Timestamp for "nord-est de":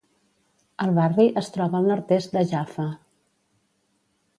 1.93-2.45